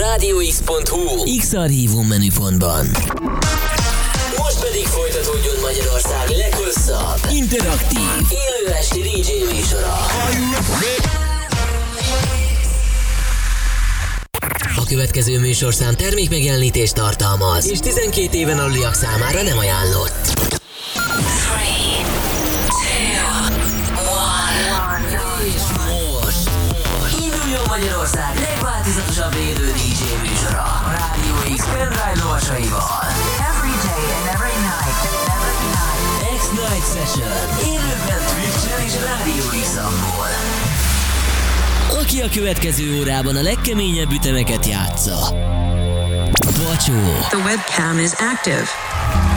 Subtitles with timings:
[0.00, 2.86] www.radiox.hu X-Archívum menüpontban.
[4.36, 9.96] Most pedig folytatódjon Magyarország leghosszabb, Interaktív, élő esti DJ műsora.
[14.76, 20.38] A következő műsorszám termékmegjelenítést tartalmaz, és 12 éven aluliak számára nem ajánlott.
[25.44, 26.50] És most
[27.20, 29.69] induljon Magyarország legváltozatosabb élő
[31.80, 32.88] pendrive lovasaival.
[33.50, 34.98] Every day and every night.
[35.36, 36.02] Every night.
[36.40, 37.32] X-Night Session
[37.72, 39.76] élőben Twitch-en és Rádió x
[42.00, 45.18] Aki a következő órában a legkeményebb ütemeket játsza.
[46.58, 49.29] Bacsó, The webcam is active.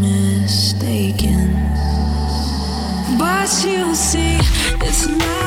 [0.00, 1.54] Mistaken,
[3.18, 4.38] but you see,
[4.80, 5.45] it's not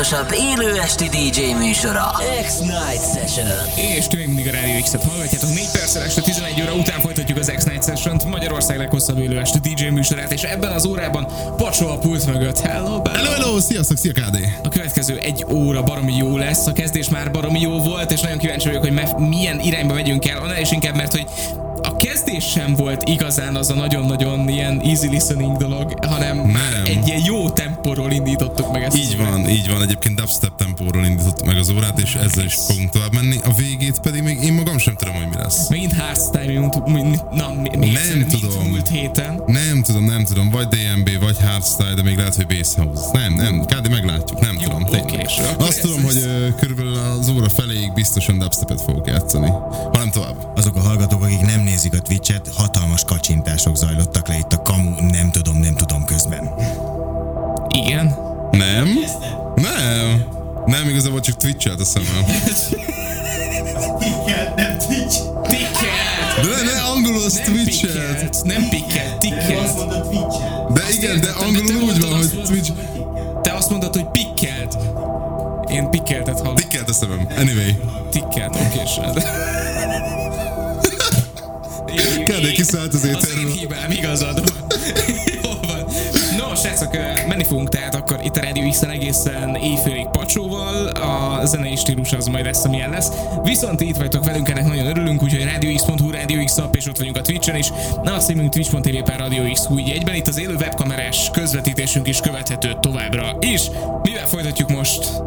[0.00, 2.12] legváltozatosabb élő esti DJ műsora.
[2.42, 3.46] X-Night Session.
[3.96, 5.48] És ti még mindig a Radio X-et hallgatjátok.
[5.48, 9.84] 4 perccel este 11 óra után folytatjuk az X-Night Session-t, Magyarország leghosszabb élő este DJ
[9.84, 12.58] műsorát, és ebben az órában Pacsó a pult mögött.
[12.58, 13.02] Hello.
[13.12, 14.38] Hello, hello, sziasztok, szia KD!
[14.62, 18.38] A következő egy óra baromi jó lesz, a kezdés már baromi jó volt, és nagyon
[18.38, 21.26] kíváncsi vagyok, hogy milyen irányba megyünk el, annál is inkább, mert hogy
[22.12, 26.82] kezdés sem volt igazán az a nagyon-nagyon ilyen easy listening dolog, hanem Nem.
[26.84, 28.96] egy ilyen jó tempóról indítottuk meg ezt.
[28.96, 29.82] Így van, így van.
[29.82, 33.36] Egyébként dubstep tempóról indított meg az órát, és ezzel is fogunk tovább menni.
[33.44, 35.68] A végét pedig még én magam sem tudom, hogy mi lesz.
[35.68, 38.66] Megint hardstyle, mint, na, mi- még Nem mint tudom.
[38.68, 39.42] múlt héten.
[39.46, 43.02] Nem tudom, nem tudom, vagy DMB, vagy hardstyle, de még lehet, hogy bass house.
[43.12, 44.82] Nem, nem, KD meglátjuk, nem Jó, tudom.
[44.82, 46.26] akkor Azt tudom, hogy
[46.58, 46.89] körülbelül
[47.36, 49.48] óra feléig biztosan dubstepet fogok játszani.
[49.48, 50.46] Ha nem tovább.
[50.56, 54.90] azok a hallgatók, akik nem nézik a Twitch-et, hatalmas kacsintások zajlottak le itt a kamu,
[55.10, 56.50] nem tudom, nem tudom közben.
[57.68, 58.16] Igen.
[58.50, 58.88] Nem?
[59.54, 60.24] Nem.
[60.66, 62.24] Nem, igazából csak Twitch-et a szemem.
[63.98, 64.54] Ticket!
[66.42, 68.42] De ne, ne angolul az Nem Twitch-et.
[68.44, 69.74] nem pikkelt, ticket.
[70.72, 72.72] De Azt igen, de angolul te úgy van, azt, hogy Twitch...
[73.42, 74.76] Te azt mondod, hogy pikkelt.
[75.70, 76.54] Én pikkeltet hallom.
[76.90, 77.26] A szemem.
[77.36, 77.76] Anyway.
[78.10, 79.22] Tikkelt, okésen.
[82.24, 84.66] Kedvé kiszállt az Az én hibám, igazad van.
[87.50, 92.44] fogunk, tehát akkor itt a Radio X-en egészen éjfélig pacsóval, a zenei stílus az majd
[92.44, 93.10] lesz, amilyen lesz.
[93.42, 97.16] Viszont itt vagytok velünk, ennek nagyon örülünk, úgyhogy radiox.hu, Radio X app, és ott vagyunk
[97.16, 97.72] a Twitch-en is.
[98.02, 102.20] Na, a címünk twitch.tv per Radio X úgy egyben itt az élő webkamerás közvetítésünk is
[102.20, 103.62] követhető továbbra is.
[104.02, 105.22] Mivel folytatjuk most?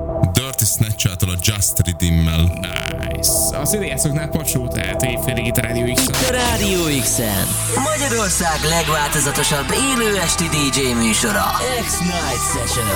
[1.44, 2.42] Just Redeem-mel.
[2.44, 3.58] Nice.
[3.58, 6.14] A CD-játszoknál pacsó, tehát éjfélig itt a Radio X-en.
[6.22, 7.48] Itt a Rádió X-en.
[7.92, 11.46] Magyarország legváltozatosabb élő esti DJ műsora.
[11.82, 12.88] X-Night Session.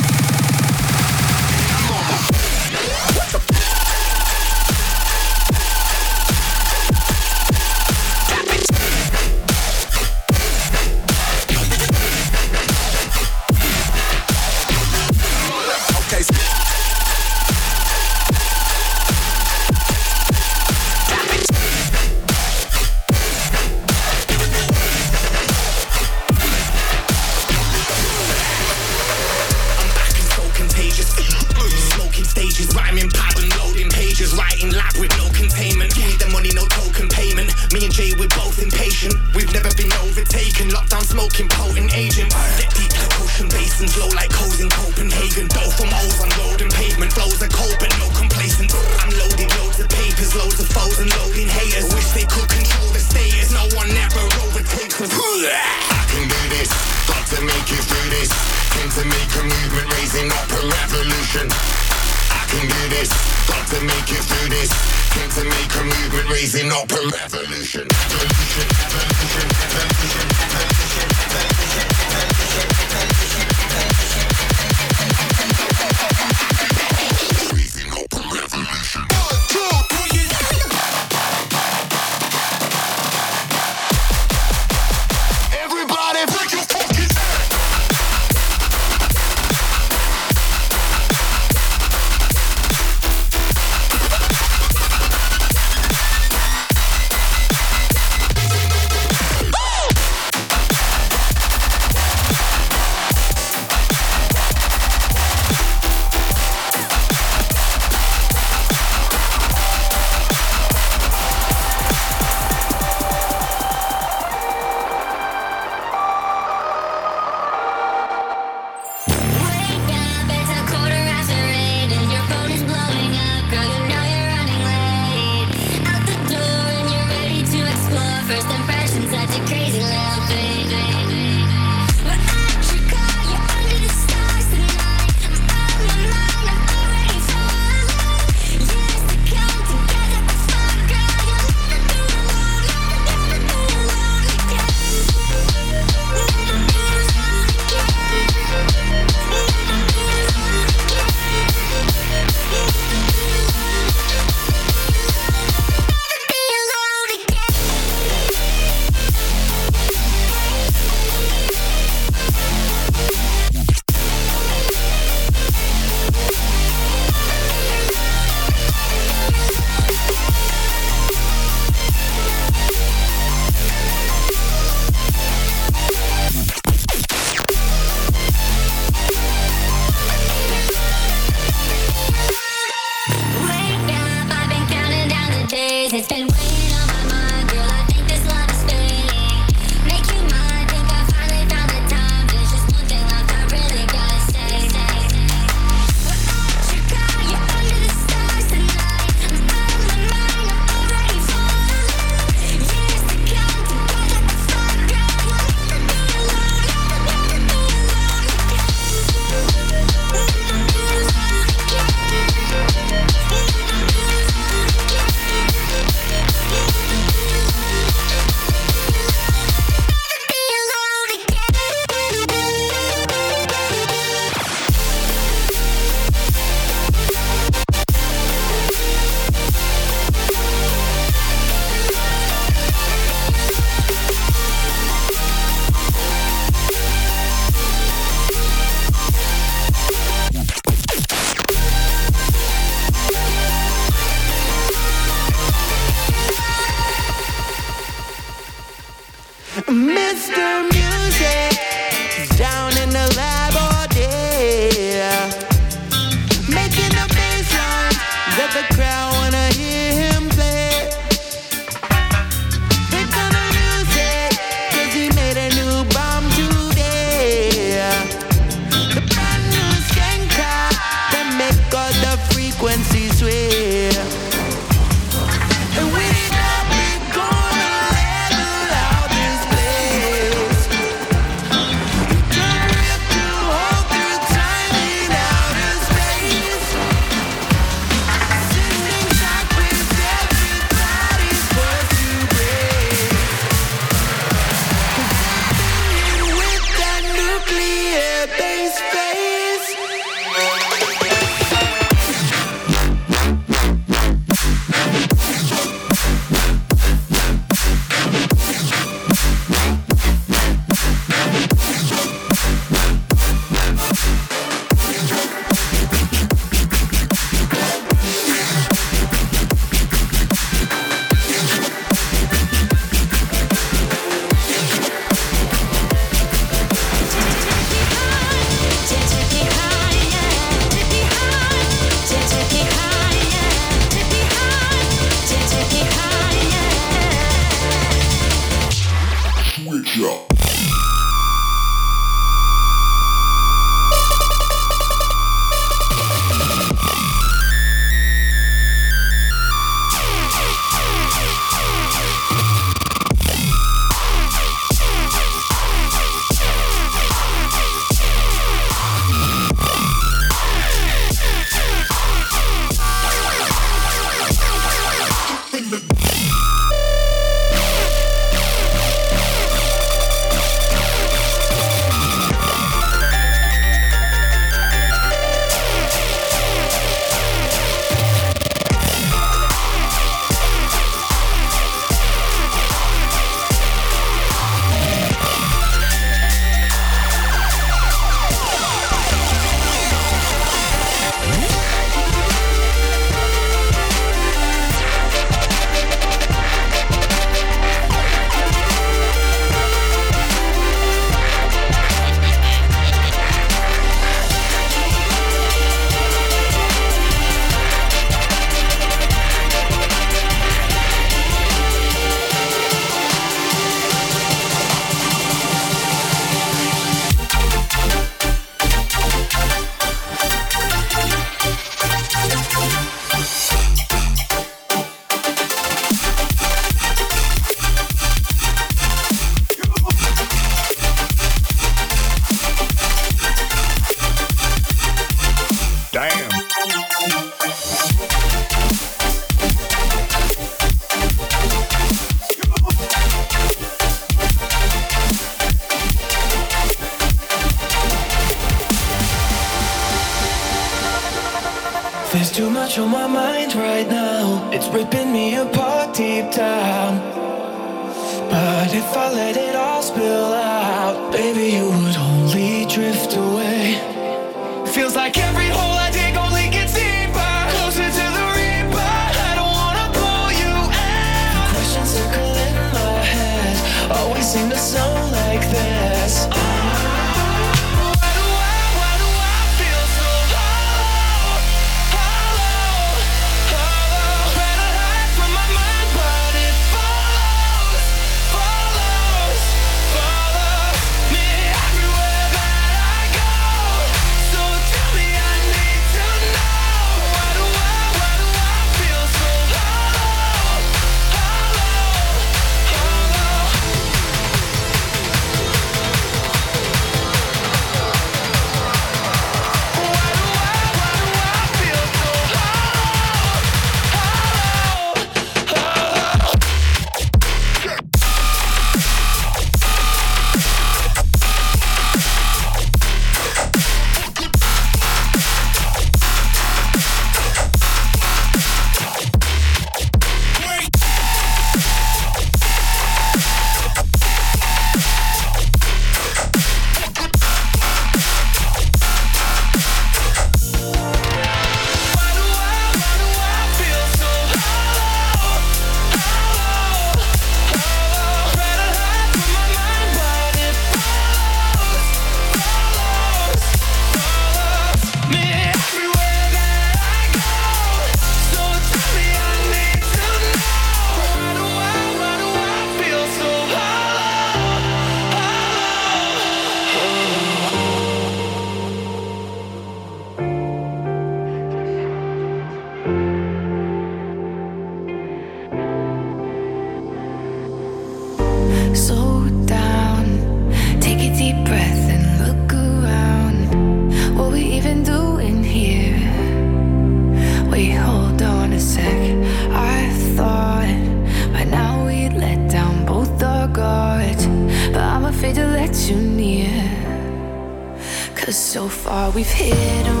[598.61, 599.09] So far.
[599.09, 600.00] We've hit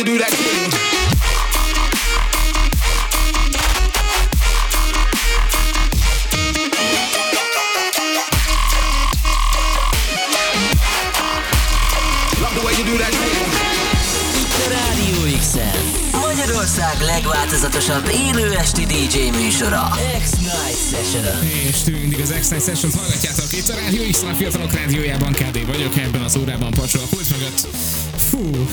[0.00, 0.70] you do that thing.
[16.12, 19.88] Magyarország legváltozatosabb élő esti DJ műsora.
[20.22, 21.42] X-Night Session.
[21.68, 25.32] És tűnünk az X-Night Session-t hallgatjátok itt a Rádió X-Night Fiatalok Rádiójában.
[25.32, 27.66] KD vagyok, ebben az órában pacsol a pult mögött.
[28.30, 28.68] Fú,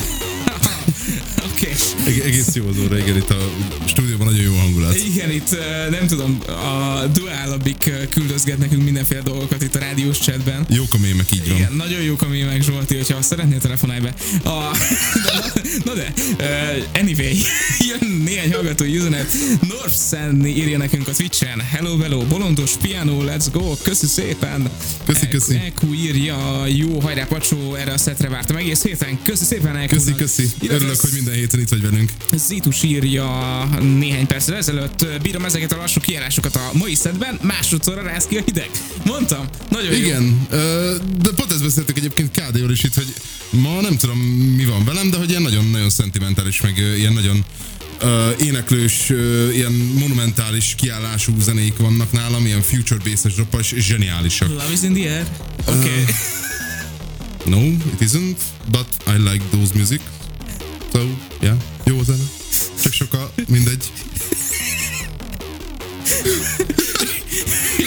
[1.52, 1.68] Oké.
[2.06, 3.50] Eg- egész jó az óra, igen, itt a
[3.86, 4.96] stúdióban nagyon jó hangulat.
[4.96, 5.58] Igen, itt
[5.90, 10.66] nem tudom, a Duálabik küldözget nekünk mindenféle dolgokat itt a rádiós chatben.
[10.70, 11.58] Jók a mémek, így van.
[11.58, 14.14] Igen, nagyon jók a mémek, Zsolti, hogyha szeretnél telefonálj be.
[14.44, 14.78] A,
[15.86, 17.38] na de, uh, anyway,
[17.90, 19.34] jön néhány hallgatói üzenet.
[19.68, 21.62] Norfsen írja nekünk a Twitchen.
[21.62, 24.70] Hello, hello, bolondos piano, let's go, köszi szépen.
[25.06, 25.56] Köszi, köszi.
[25.56, 29.20] Eku írja, jó, hajrá, pacsó, erre a szetre vártam egész héten.
[29.24, 29.96] Köszi szépen, Eku.
[29.96, 30.48] Köszi, köszi.
[30.68, 32.12] Örülök, hogy minden héten itt vagy velünk.
[32.34, 33.26] Zitus írja
[33.82, 38.42] néhány perccel ezelőtt, bírom ezeket a lassú kijárásokat a mai szedben, másodszorra rász ki a
[38.46, 38.70] hideg.
[39.06, 39.98] Mondtam, nagyon jó.
[39.98, 43.14] Igen, ö, de pont ezt beszéltük egyébként KD-ról is itt, hogy
[43.50, 44.18] ma nem tudom
[44.58, 47.46] mi van velem, de hogy ilyen nagyon-nagyon szentimentális, meg ilyen nagyon
[48.00, 54.50] ö, éneklős, ö, ilyen monumentális kiállású zenék vannak nálam, ilyen future bass-es droppal, és zseniálisak.
[54.50, 55.28] Love is in the air.
[55.66, 56.04] Okay.
[57.46, 58.38] No, it isn't,
[58.72, 60.02] but I like those music.
[60.94, 61.00] So,
[61.42, 62.37] yeah, jó zene.
[62.82, 63.92] Csak sokkal, mindegy.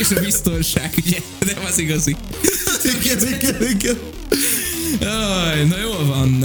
[0.00, 1.18] És a biztonság, ugye?
[1.46, 2.16] Nem az igazi.
[3.02, 3.98] igen, igen, igen.
[5.08, 6.44] Aj, na jól van.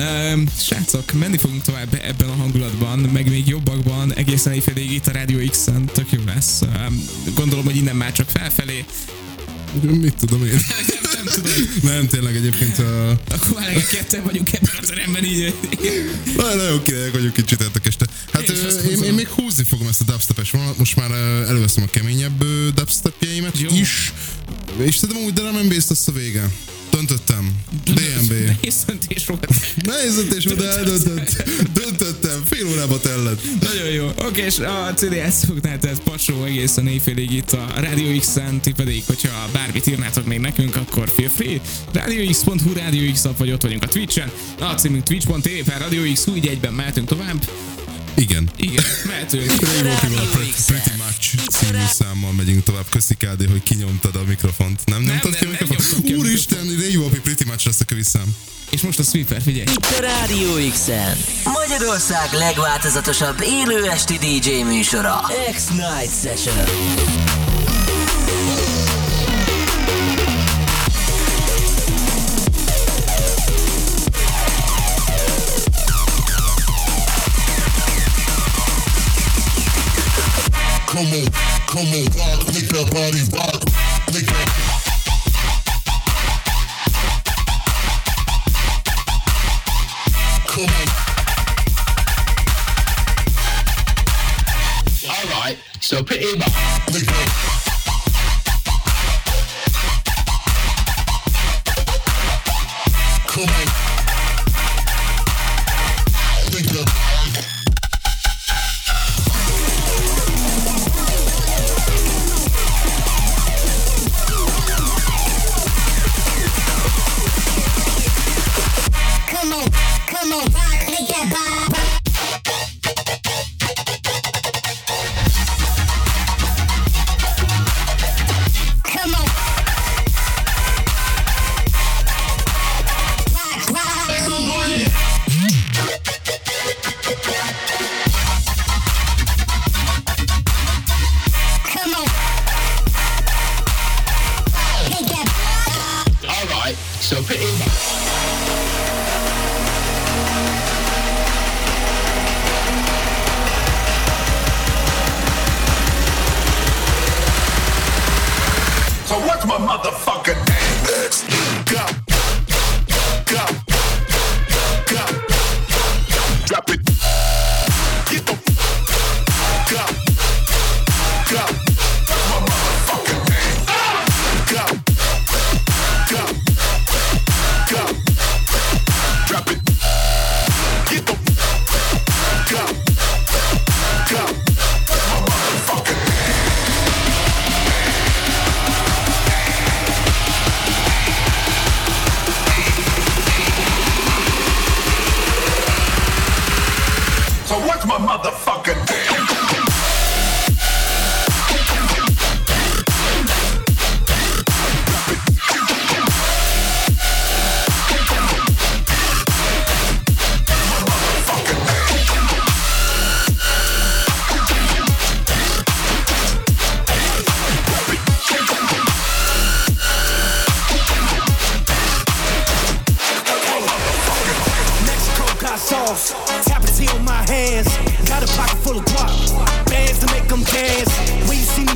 [0.59, 5.49] Srácok, menni fogunk tovább ebben a hangulatban, meg még jobbakban, egészen éjfélig itt a Radio
[5.49, 6.61] X-en, tök jó lesz.
[7.35, 8.85] Gondolom, hogy innen már csak felfelé.
[10.05, 10.51] Mit tudom én?
[10.51, 11.51] nem, nem tudom.
[11.83, 13.09] Nem, tényleg egyébként a...
[13.09, 15.53] Akkor már legalább ketten vagyunk ebben a teremben, így.
[16.37, 18.05] Nagyon, nagyon királyak vagyunk itt csütörtök este.
[18.33, 19.15] Hát Én azt én, én, gondolom.
[19.15, 21.11] még húzni fogom ezt a dubstepes vonalat, most már
[21.47, 24.13] előveszem a keményebb dubstepjeimet is.
[24.77, 26.49] És szerintem úgy and bass lesz a vége.
[26.95, 27.55] Döntöttem.
[27.83, 28.31] DMB.
[28.31, 29.47] Nehéz döntés volt.
[29.83, 31.43] Nehéz döntés, volt, de eldöntött.
[31.73, 32.43] Döntöttem.
[32.45, 33.41] Fél órába tellett.
[33.61, 34.07] Nagyon jó.
[34.17, 39.03] Oké, és a CDS fognál, tehát Pacsó egészen éjfélig itt a Radio X-en, ti pedig,
[39.05, 41.59] hogyha bármit írnátok még nekünk, akkor feel free.
[41.93, 44.31] RadioX.hu, Radio X app, vagy ott vagyunk a Twitch-en.
[44.59, 47.49] A címünk twitch.tv Radio X, úgy egyben mehetünk tovább.
[48.15, 48.49] Igen.
[48.57, 49.59] Igen, mehetünk.
[49.61, 50.27] Rayvopival a
[50.65, 52.85] Pretty, Much című számmal megyünk tovább.
[52.89, 54.81] Köszi KD, hogy kinyomtad a mikrofont.
[54.85, 56.11] Nem, nem nyomtad nem, ki a nem mikrofont?
[56.17, 58.35] Úristen, Rayvopi Pretty Much lesz a köviszám.
[58.69, 59.65] És most a sweeper, figyelj.
[59.71, 61.17] Itt a Rádió X-en.
[61.43, 65.21] Magyarország legváltozatosabb élő esti DJ műsora.
[65.55, 66.65] X-Night Session.
[80.95, 81.27] Come on,
[81.67, 83.59] come on, rock, make that body rock,
[84.13, 84.49] make that.
[90.47, 90.87] Come on.
[95.09, 97.54] All right, so put it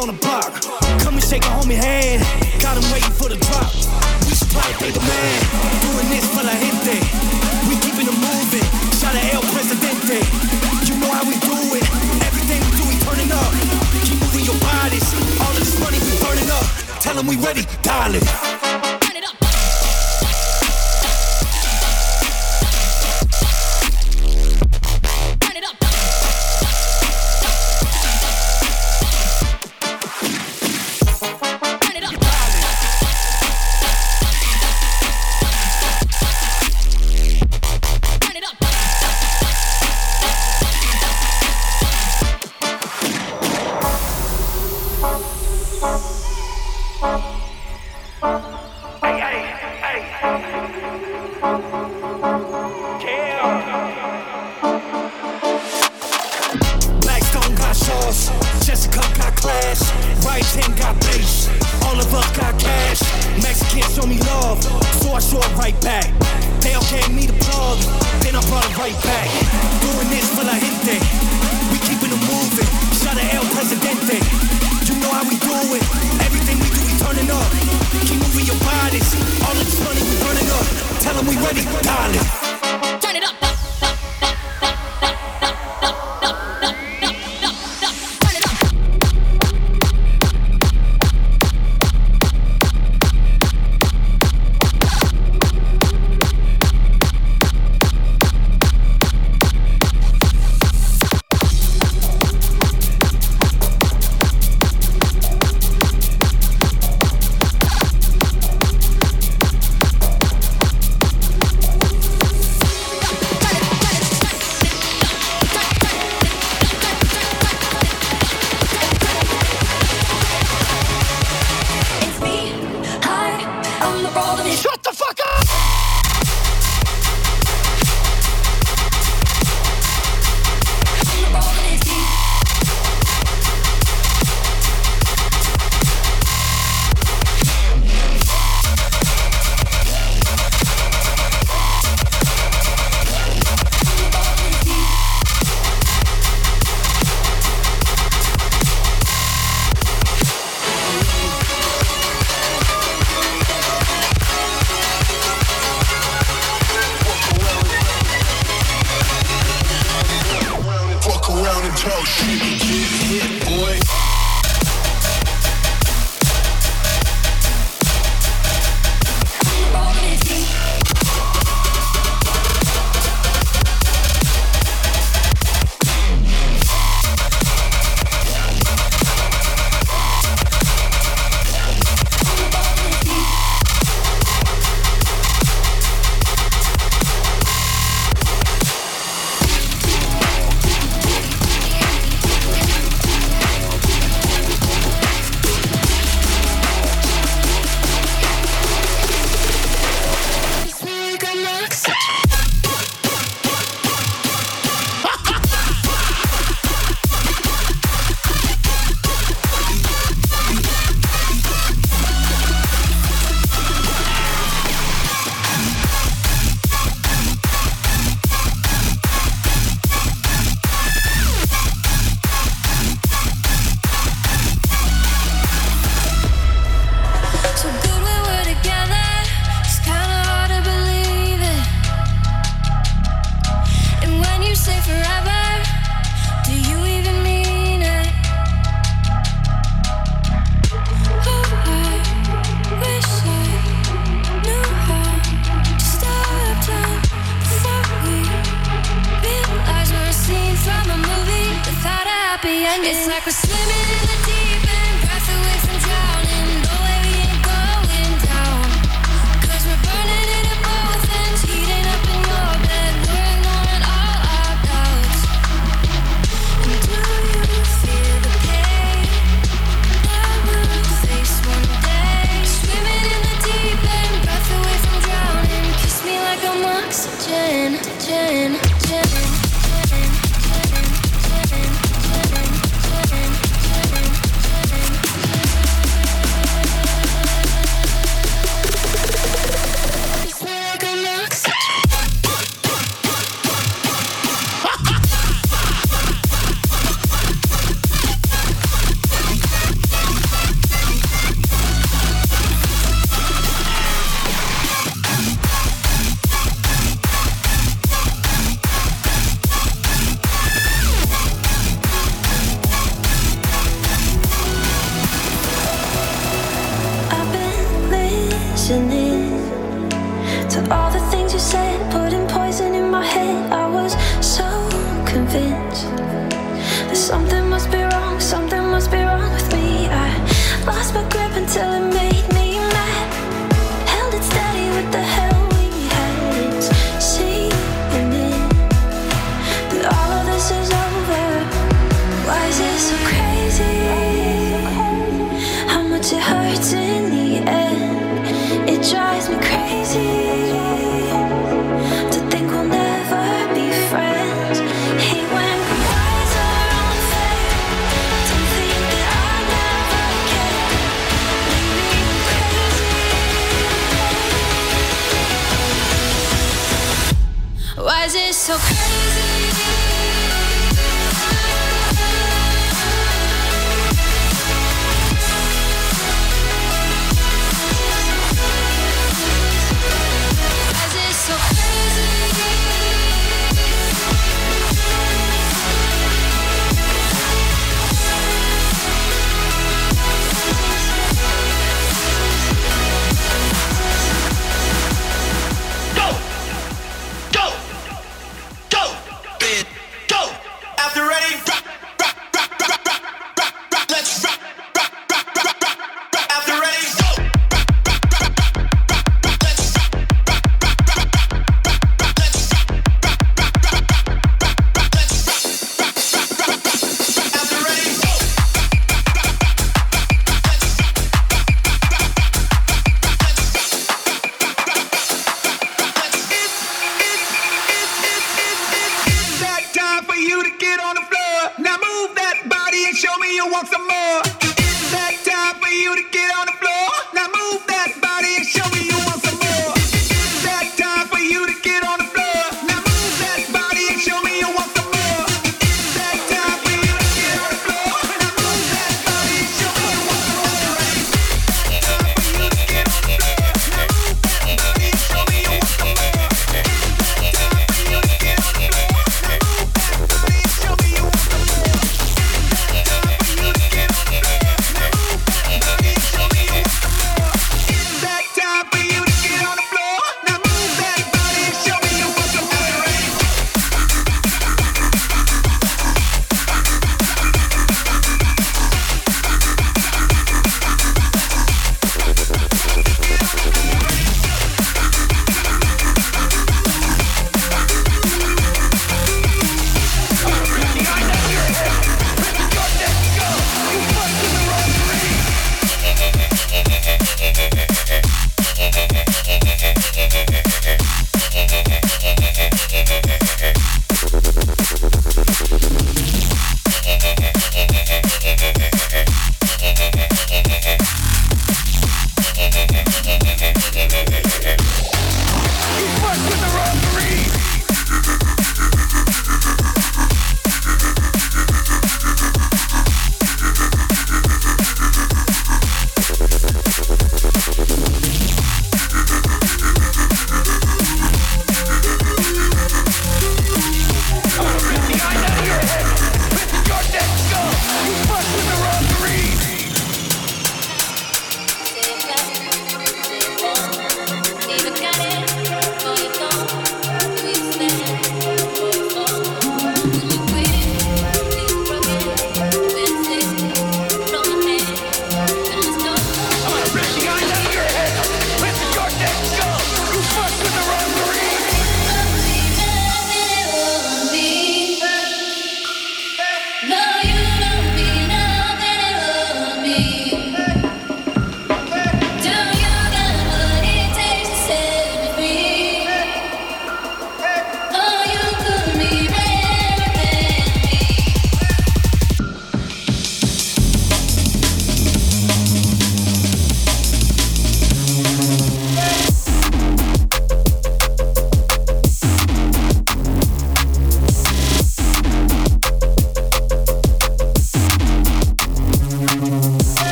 [0.00, 0.48] on the block.
[1.04, 2.24] Come and shake a homie hand.
[2.60, 3.68] Got him waiting for the drop.
[4.24, 5.38] We supply paper man.
[5.84, 6.96] Doing this for la gente.
[7.68, 8.64] We keeping it moving.
[8.96, 10.24] Shout out El Presidente.
[10.88, 11.84] You know how we do it.
[12.24, 13.52] Everything we do, we turning up.
[14.08, 15.04] Keep moving your bodies.
[15.44, 16.64] All of this money we burning up.
[17.00, 18.24] Tell 'em we ready, darling.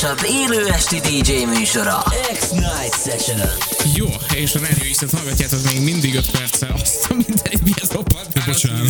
[0.00, 3.40] Legváltozatosabb élő esti DJ műsora X-Night Session
[3.94, 6.72] Jó, és a Radio X-et hallgatjátok még mindig 5 perccel.
[6.82, 8.44] Azt a mindenit, mi ez roppant.
[8.46, 8.86] Bocsánat.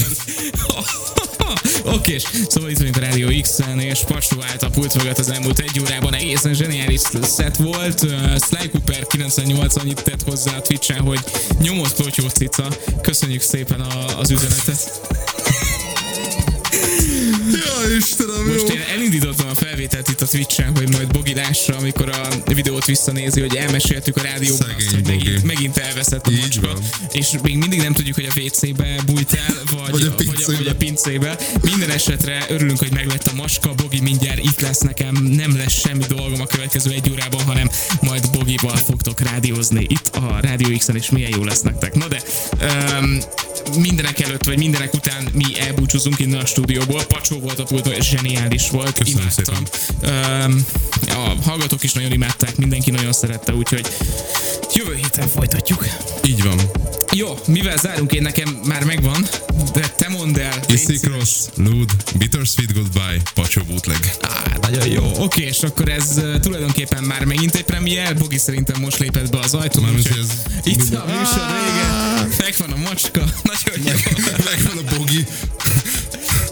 [1.96, 2.16] Oké,
[2.48, 5.80] szóval itt vagyunk a Radio X-en, és Pacsó állt a pult mögött az elmúlt egy
[5.80, 6.14] órában.
[6.14, 7.00] Egészen zseniális
[7.36, 8.02] set volt.
[8.02, 11.20] Uh, Sly Cooper 98 annyit tett hozzá a Twitch-en, hogy
[11.60, 12.68] nyomott klotyó cica.
[13.02, 15.00] Köszönjük szépen a, az üzenetet.
[17.52, 18.74] Ja, Istenem, Most jó.
[18.74, 19.39] én a
[19.90, 24.22] felvételt itt a Twitch-en, hogy majd Bogi lássa, amikor a videót visszanézi, hogy elmeséltük a
[24.22, 25.16] rádióban azt, hogy Bogi.
[25.16, 26.82] megint, megint elveszett a macska, van.
[27.12, 30.14] és még mindig nem tudjuk, hogy a WC-be bújt el, vagy, Vagy a vagy, a,
[30.14, 30.56] pincébe.
[30.56, 31.38] vagy a pincébe.
[31.62, 36.04] Minden esetre örülünk, hogy meglett a maska, Bogi mindjárt itt lesz nekem, nem lesz semmi
[36.08, 37.70] dolgom a következő egy órában, hanem
[38.00, 41.94] majd Bogival fogtok rádiózni itt a Rádió X-en, és milyen jó lesz nektek.
[41.94, 42.22] Na de,
[42.60, 43.18] um,
[43.76, 47.04] mindenek előtt, vagy mindenek után mi elbúcsúzunk innen a stúdióból.
[47.04, 48.92] Pacsó volt a pulton, és zseniális volt.
[48.92, 49.64] Köszönöm Imádtam.
[50.02, 50.64] Um,
[51.08, 53.86] a hallgatók is nagyon imádták, mindenki nagyon szerette, úgyhogy
[54.74, 55.86] jövő héten folytatjuk.
[56.24, 56.60] Így van.
[57.12, 59.26] Jó, mivel zárunk, én nekem már megvan,
[59.72, 60.60] de te mondd el.
[60.68, 64.14] Iszi Cross, Lude, Bittersweet Goodbye, Pacsó bootleg.
[64.20, 65.10] Á, nagyon jó.
[65.18, 68.16] Oké, és akkor ez uh, tulajdonképpen már megint egy premier.
[68.18, 69.82] Bogi szerintem most lépett be az ajtón.
[69.84, 72.26] Már úgyhogy ez- Itt a műsor vége.
[72.38, 73.20] Megvan a macska.
[73.50, 73.92] Nagyon jó.
[74.44, 75.26] Megvan a Bogi.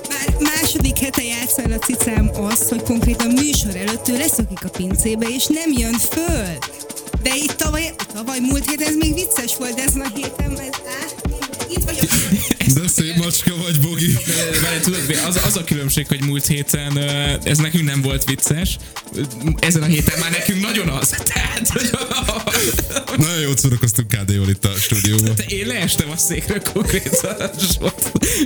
[0.09, 5.27] Már második hete játszol a cicám az, hogy konkrétan műsor előtt ő leszokik a pincébe,
[5.29, 6.59] és nem jön föl.
[7.23, 11.15] De itt tavaly, tavaly múlt héten ez még vicces volt, de ezen a héten ez
[11.69, 12.38] itt vagyok.
[12.75, 14.19] De szép macska vagy, Bogi.
[14.63, 16.99] Várj, tudod, az, az a különbség, hogy múlt héten
[17.45, 18.79] ez nekünk nem volt vicces,
[19.59, 21.09] ezen a héten már nekünk nagyon az.
[21.35, 21.91] Tehát, hogy
[23.17, 25.35] Nagyon jót szórakoztunk KD jól itt a stúdióban.
[25.35, 27.51] te én leestem a székről konkrétan.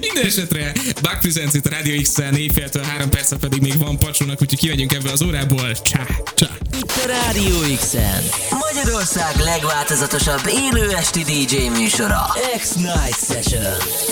[0.00, 4.42] Minden esetre Bug Presents itt a Radio X-en, éjféltől három percet pedig még van pacsónak,
[4.42, 5.72] úgyhogy kimegyünk ebből az órából.
[5.82, 6.06] Csá!
[6.34, 6.48] Csá!
[6.78, 14.11] Itt a Rádió X-en Magyarország legváltozatosabb élő esti DJ műsora X-Night Session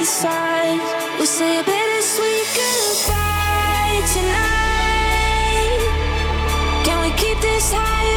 [0.00, 5.80] We'll say a bittersweet goodbye tonight.
[6.86, 8.08] Can we keep this high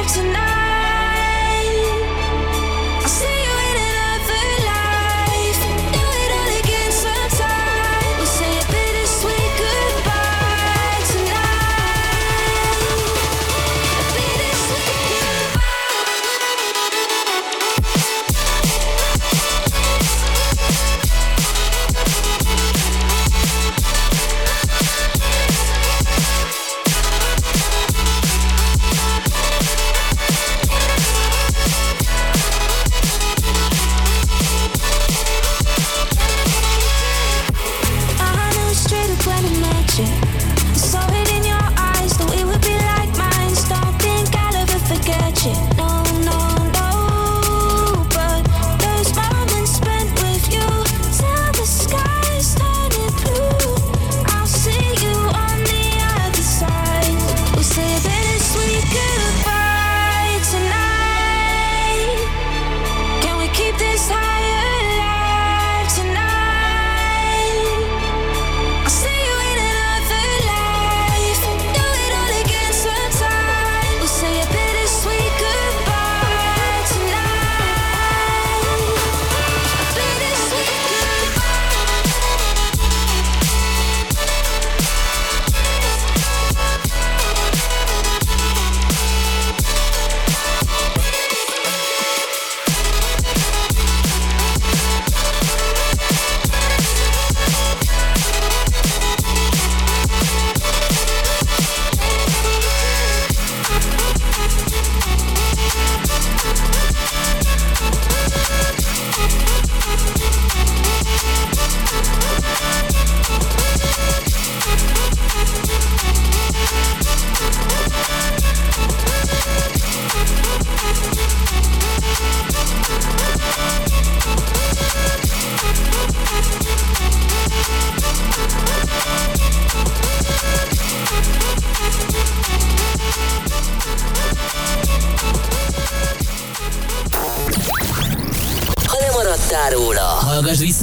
[0.00, 0.45] alive tonight?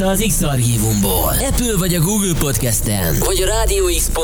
[0.04, 1.34] Vissza az X-Archívumból.
[1.39, 4.24] Apple vagy a Google Podcast-en, vagy a rádióx.hu